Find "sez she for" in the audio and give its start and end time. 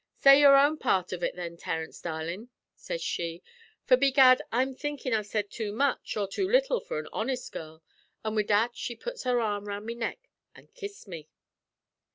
2.73-3.95